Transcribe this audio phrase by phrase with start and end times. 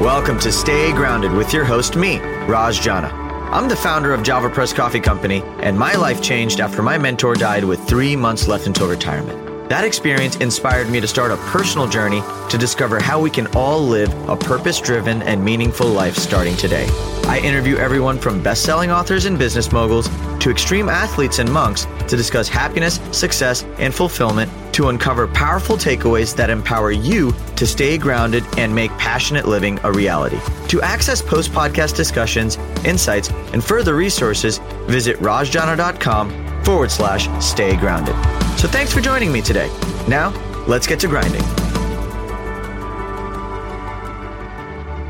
[0.00, 3.08] Welcome to Stay Grounded with your host, me, Raj Jana.
[3.50, 7.34] I'm the founder of Java Press Coffee Company, and my life changed after my mentor
[7.34, 9.45] died with three months left until retirement.
[9.68, 13.80] That experience inspired me to start a personal journey to discover how we can all
[13.80, 16.86] live a purpose driven and meaningful life starting today.
[17.24, 20.08] I interview everyone from best selling authors and business moguls
[20.38, 26.36] to extreme athletes and monks to discuss happiness, success, and fulfillment to uncover powerful takeaways
[26.36, 30.38] that empower you to stay grounded and make passionate living a reality.
[30.68, 38.14] To access post podcast discussions, insights, and further resources, visit rajjana.com forward slash stay grounded.
[38.56, 39.68] So thanks for joining me today.
[40.08, 40.30] Now,
[40.66, 41.42] let's get to grinding.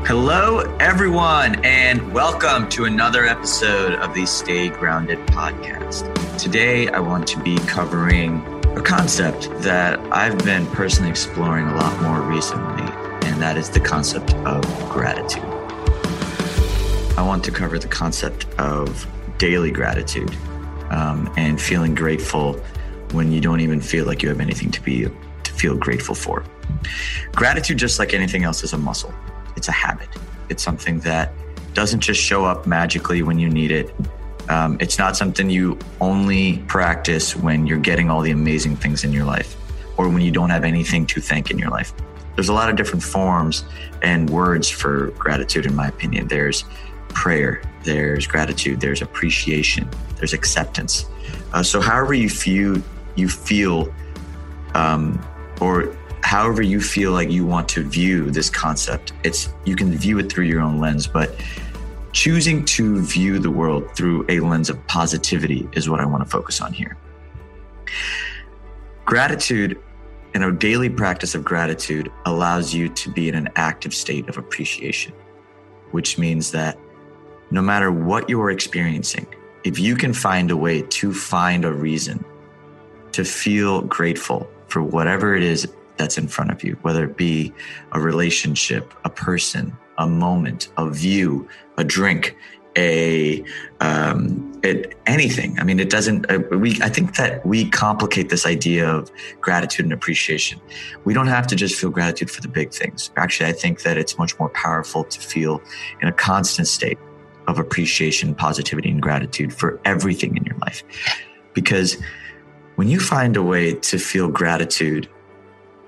[0.05, 6.37] Hello, everyone, and welcome to another episode of the Stay Grounded podcast.
[6.37, 8.41] Today, I want to be covering
[8.77, 12.83] a concept that I've been personally exploring a lot more recently,
[13.29, 15.45] and that is the concept of gratitude.
[17.17, 20.35] I want to cover the concept of daily gratitude
[20.89, 22.61] um, and feeling grateful
[23.11, 25.03] when you don't even feel like you have anything to be
[25.43, 26.43] to feel grateful for.
[27.33, 29.13] Gratitude, just like anything else, is a muscle
[29.57, 30.07] it's a habit.
[30.49, 31.33] It's something that
[31.73, 33.93] doesn't just show up magically when you need it.
[34.49, 39.11] Um, it's not something you only practice when you're getting all the amazing things in
[39.11, 39.57] your life
[39.97, 41.91] or when you don't have anything to thank in your life.
[42.35, 43.65] There's a lot of different forms
[44.03, 46.27] and words for gratitude, in my opinion.
[46.27, 46.63] There's
[47.09, 51.07] prayer, there's gratitude, there's appreciation, there's acceptance.
[51.51, 52.81] Uh, so, however you feel,
[53.17, 53.93] you feel,
[54.73, 55.19] um,
[55.59, 59.13] or however you feel like you want to view this concept.
[59.23, 61.35] It's you can view it through your own lens but
[62.11, 66.29] choosing to view the world through a lens of positivity is what i want to
[66.29, 66.97] focus on here.
[69.05, 69.81] Gratitude
[70.33, 74.37] and a daily practice of gratitude allows you to be in an active state of
[74.37, 75.13] appreciation
[75.91, 76.77] which means that
[77.51, 79.25] no matter what you're experiencing
[79.63, 82.23] if you can find a way to find a reason
[83.17, 85.67] to feel grateful for whatever it is
[85.97, 87.51] that's in front of you, whether it be
[87.93, 92.37] a relationship, a person, a moment, a view, a drink,
[92.77, 93.43] a
[93.79, 95.59] um, it, anything.
[95.59, 96.29] I mean, it doesn't.
[96.29, 99.09] Uh, we I think that we complicate this idea of
[99.41, 100.61] gratitude and appreciation.
[101.03, 103.09] We don't have to just feel gratitude for the big things.
[103.17, 105.59] Actually, I think that it's much more powerful to feel
[106.01, 106.99] in a constant state
[107.47, 110.83] of appreciation, positivity, and gratitude for everything in your life,
[111.55, 111.97] because
[112.77, 115.09] when you find a way to feel gratitude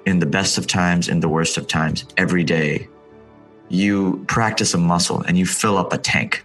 [0.07, 2.89] in the best of times and the worst of times every day
[3.69, 6.43] you practice a muscle and you fill up a tank.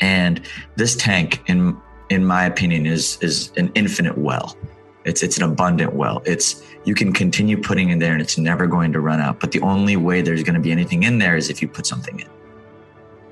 [0.00, 0.40] And
[0.76, 1.76] this tank in
[2.10, 4.56] in my opinion is is an infinite well.
[5.04, 6.22] It's it's an abundant well.
[6.24, 9.40] It's you can continue putting in there and it's never going to run out.
[9.40, 11.86] But the only way there's going to be anything in there is if you put
[11.86, 12.28] something in.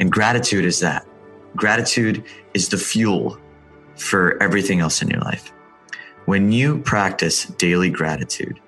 [0.01, 1.07] And gratitude is that.
[1.55, 2.25] Gratitude
[2.55, 3.39] is the fuel
[3.97, 5.53] for everything else in your life
[6.27, 8.61] when you practice daily gratitude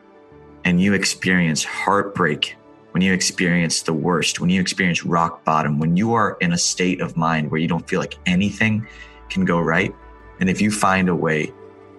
[0.64, 2.56] and you experience heartbreak,
[2.92, 6.58] when you experience the worst, when you experience rock bottom, when you are in a
[6.58, 8.86] state of mind where you don't feel like anything
[9.28, 9.94] can go right,
[10.40, 11.52] and if you find a way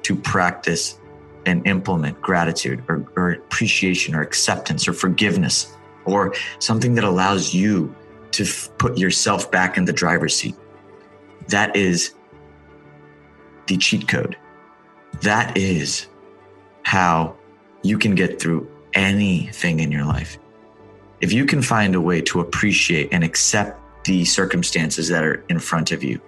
[0.04, 1.00] to practice
[1.46, 7.94] and implement gratitude or, or appreciation or acceptance or forgiveness or something that allows you
[8.32, 10.56] to f- put yourself back in the driver's seat,
[11.48, 12.14] that is
[13.68, 14.36] the cheat code.
[15.26, 16.06] That is
[16.84, 17.36] how
[17.82, 20.38] you can get through anything in your life.
[21.20, 25.58] If you can find a way to appreciate and accept the circumstances that are in
[25.58, 26.22] front of you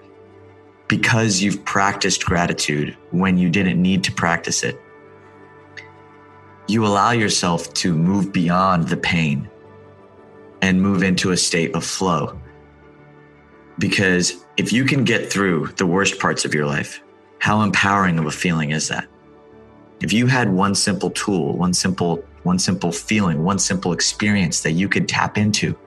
[0.88, 4.82] because you've practiced gratitude when you didn't need to practice it,
[6.68, 9.48] you allow yourself to move beyond the pain
[10.64, 12.36] and move into a state of flow.
[13.78, 17.04] Because if you can get through the worst parts of your life,
[17.40, 19.08] how empowering of a feeling is that?
[20.00, 24.72] If you had one simple tool, one simple one simple feeling, one simple experience that
[24.72, 25.78] you could tap into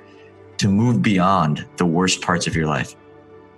[0.58, 2.94] to move beyond the worst parts of your life,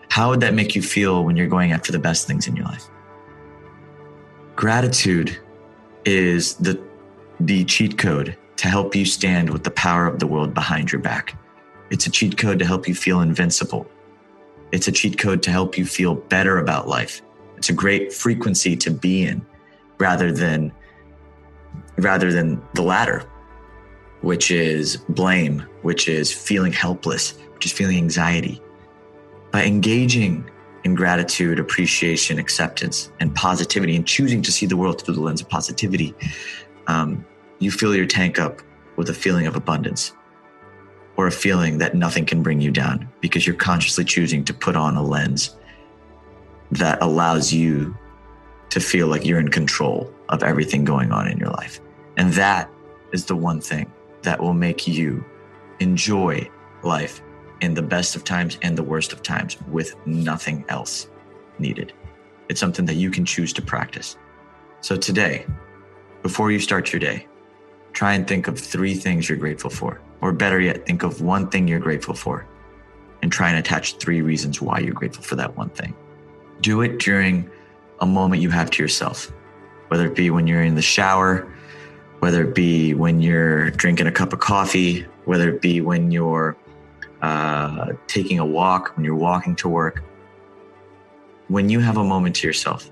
[0.09, 2.67] how would that make you feel when you're going after the best things in your
[2.67, 2.89] life?
[4.55, 5.37] Gratitude
[6.05, 6.81] is the
[7.41, 11.01] the cheat code to help you stand with the power of the world behind your
[11.01, 11.37] back.
[11.91, 13.87] It's a cheat code to help you feel invincible.
[14.71, 17.21] It's a cheat code to help you feel better about life.
[17.63, 19.47] It's a great frequency to be in
[19.99, 20.73] rather than
[21.99, 23.21] rather than the latter
[24.23, 28.61] which is blame which is feeling helpless which is feeling anxiety.
[29.53, 30.51] By engaging
[30.83, 35.41] in gratitude appreciation acceptance and positivity and choosing to see the world through the lens
[35.41, 36.17] of positivity
[36.89, 37.25] um,
[37.61, 38.61] you fill your tank up
[38.97, 40.17] with a feeling of abundance
[41.17, 44.75] or a feeling that nothing can bring you down because you're consciously choosing to put
[44.75, 45.55] on a lens
[46.73, 47.97] that allows you
[48.71, 51.81] to feel like you're in control of everything going on in your life.
[52.17, 52.71] And that
[53.13, 53.93] is the one thing
[54.23, 55.25] that will make you
[55.81, 56.49] enjoy
[56.83, 57.21] life
[57.61, 61.09] in the best of times and the worst of times with nothing else
[61.59, 61.93] needed.
[62.49, 64.17] It's something that you can choose to practice.
[64.81, 65.47] So today,
[66.23, 67.27] before you start your day,
[67.93, 70.01] try and think of three things you're grateful for.
[70.23, 72.47] Or better yet, think of one thing you're grateful for
[73.23, 75.95] and try and attach three reasons why you're grateful for that one thing.
[76.63, 77.51] Do it during
[78.01, 79.33] a moment you have to yourself,
[79.89, 81.53] whether it be when you're in the shower,
[82.21, 86.57] whether it be when you're drinking a cup of coffee, whether it be when you're
[87.21, 90.05] uh, taking a walk, when you're walking to work.
[91.49, 92.91] When you have a moment to yourself,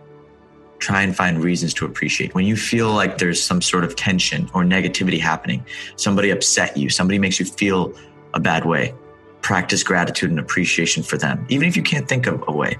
[0.81, 2.35] try and find reasons to appreciate.
[2.35, 5.65] When you feel like there's some sort of tension or negativity happening,
[5.95, 7.95] somebody upset you, somebody makes you feel
[8.35, 8.95] a bad way,
[9.43, 11.47] practice gratitude and appreciation for them.
[11.49, 12.77] Even if you can't think of a way,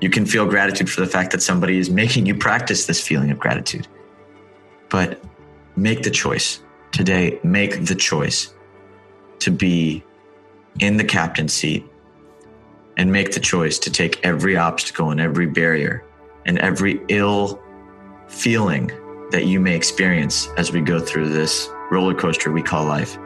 [0.00, 3.30] you can feel gratitude for the fact that somebody is making you practice this feeling
[3.30, 3.88] of gratitude.
[4.88, 5.22] But
[5.76, 6.60] make the choice
[6.92, 8.54] today, make the choice
[9.40, 10.04] to be
[10.80, 11.84] in the captain seat
[12.96, 16.04] and make the choice to take every obstacle and every barrier
[16.44, 17.60] and every ill
[18.28, 18.90] feeling
[19.30, 23.18] that you may experience as we go through this roller coaster we call life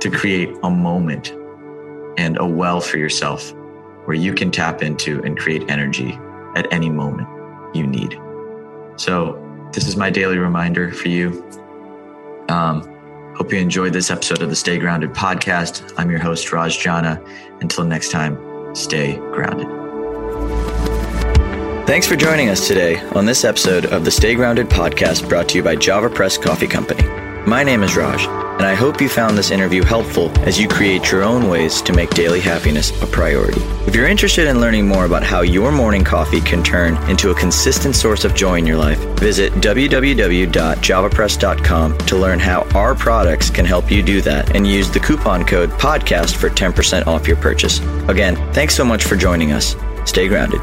[0.00, 1.32] to create a moment
[2.18, 3.52] and a well for yourself
[4.04, 6.18] where you can tap into and create energy
[6.56, 7.28] at any moment
[7.74, 8.18] you need.
[8.96, 9.40] So,
[9.72, 11.44] this is my daily reminder for you.
[12.48, 12.94] Um,
[13.36, 15.92] Hope you enjoyed this episode of the Stay Grounded podcast.
[15.96, 17.20] I'm your host, Raj Jana.
[17.60, 18.38] Until next time,
[18.76, 19.66] stay grounded.
[21.84, 25.56] Thanks for joining us today on this episode of the Stay Grounded podcast brought to
[25.56, 27.02] you by Java Press Coffee Company.
[27.44, 28.24] My name is Raj,
[28.58, 31.92] and I hope you found this interview helpful as you create your own ways to
[31.92, 33.60] make daily happiness a priority.
[33.86, 37.34] If you're interested in learning more about how your morning coffee can turn into a
[37.34, 43.64] consistent source of joy in your life, visit www.javapress.com to learn how our products can
[43.64, 47.80] help you do that and use the coupon code PODCAST for 10% off your purchase.
[48.08, 49.76] Again, thanks so much for joining us.
[50.04, 50.60] Stay grounded.